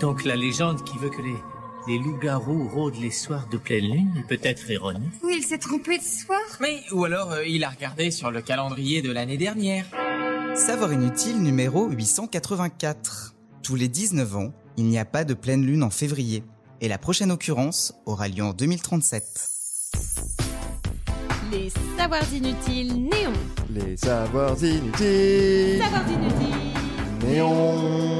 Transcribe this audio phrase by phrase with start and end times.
[0.00, 1.36] Donc la légende qui veut que les,
[1.86, 5.10] les loups-garous rôdent les soirs de pleine lune est peut-être erronée.
[5.22, 6.40] Oui, il s'est trompé de soir.
[6.60, 9.84] Mais, ou alors euh, il a regardé sur le calendrier de l'année dernière.
[10.54, 13.34] Savoir inutile numéro 884.
[13.62, 16.44] Tous les 19 ans, il n'y a pas de pleine lune en février.
[16.80, 19.48] Et la prochaine occurrence aura lieu en 2037.
[21.52, 23.32] Les savoirs inutiles néons.
[23.70, 25.80] Les savoirs inutiles.
[25.82, 26.72] Savoirs inutiles.
[27.24, 28.11] Néon.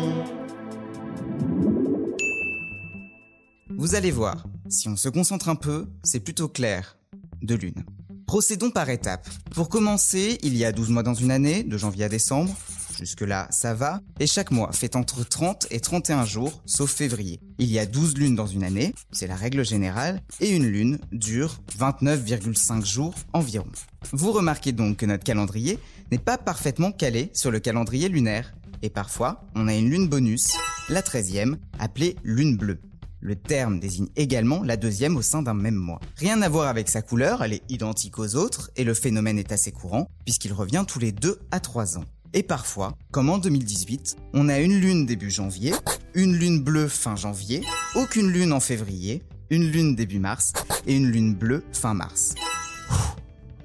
[3.82, 6.96] Vous allez voir, si on se concentre un peu, c'est plutôt clair.
[7.42, 7.84] De lune.
[8.28, 9.28] Procédons par étapes.
[9.56, 12.56] Pour commencer, il y a 12 mois dans une année, de janvier à décembre.
[12.96, 14.00] Jusque-là, ça va.
[14.20, 17.40] Et chaque mois fait entre 30 et 31 jours, sauf février.
[17.58, 21.00] Il y a 12 lunes dans une année, c'est la règle générale, et une lune
[21.10, 23.66] dure 29,5 jours environ.
[24.12, 25.80] Vous remarquez donc que notre calendrier
[26.12, 28.54] n'est pas parfaitement calé sur le calendrier lunaire.
[28.82, 30.52] Et parfois, on a une lune bonus,
[30.88, 32.78] la 13e, appelée lune bleue.
[33.24, 36.00] Le terme désigne également la deuxième au sein d'un même mois.
[36.16, 39.52] Rien à voir avec sa couleur, elle est identique aux autres et le phénomène est
[39.52, 42.04] assez courant puisqu'il revient tous les 2 à 3 ans.
[42.34, 45.72] Et parfois, comme en 2018, on a une lune début janvier,
[46.14, 47.62] une lune bleue fin janvier,
[47.94, 50.52] aucune lune en février, une lune début mars
[50.88, 52.34] et une lune bleue fin mars.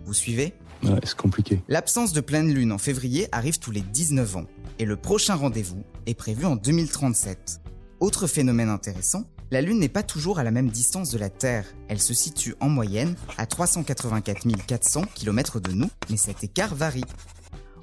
[0.05, 0.53] Vous suivez?
[0.83, 1.63] Ouais, c'est compliqué.
[1.67, 4.45] L'absence de pleine lune en février arrive tous les 19 ans
[4.77, 7.61] et le prochain rendez-vous est prévu en 2037.
[7.99, 11.65] Autre phénomène intéressant, la Lune n'est pas toujours à la même distance de la Terre.
[11.87, 17.05] Elle se situe en moyenne à 384 400 km de nous, mais cet écart varie.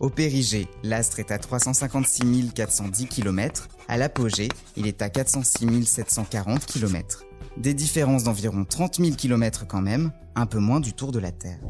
[0.00, 6.66] Au périgée, l'astre est à 356 410 km, à l'apogée, il est à 406 740
[6.66, 7.24] km.
[7.56, 11.30] Des différences d'environ 30 000 km quand même, un peu moins du tour de la
[11.30, 11.60] Terre.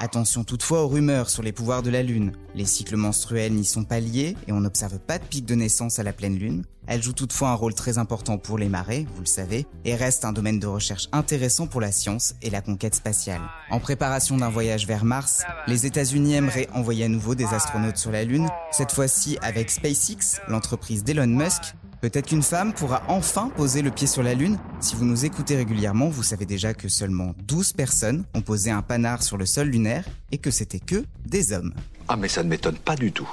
[0.00, 2.32] Attention toutefois aux rumeurs sur les pouvoirs de la Lune.
[2.54, 5.98] Les cycles menstruels n'y sont pas liés et on n'observe pas de pic de naissance
[6.00, 6.64] à la pleine Lune.
[6.88, 10.24] Elle joue toutefois un rôle très important pour les marées, vous le savez, et reste
[10.24, 13.40] un domaine de recherche intéressant pour la science et la conquête spatiale.
[13.70, 18.12] En préparation d'un voyage vers Mars, les États-Unis aimeraient envoyer à nouveau des astronautes sur
[18.12, 21.74] la Lune, cette fois-ci avec SpaceX, l'entreprise d'Elon Musk,
[22.06, 24.60] Peut-être qu'une femme pourra enfin poser le pied sur la Lune.
[24.78, 28.80] Si vous nous écoutez régulièrement, vous savez déjà que seulement 12 personnes ont posé un
[28.80, 31.74] panard sur le sol lunaire et que c'était que des hommes.
[32.06, 33.28] Ah mais ça ne m'étonne pas du tout.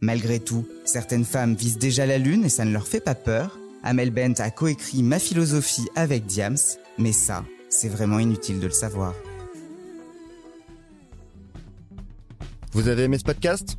[0.00, 3.56] Malgré tout, certaines femmes visent déjà la Lune et ça ne leur fait pas peur.
[3.84, 6.58] Amel Bent a coécrit Ma philosophie avec Diams,
[6.98, 9.14] mais ça, c'est vraiment inutile de le savoir.
[12.72, 13.78] Vous avez aimé ce podcast?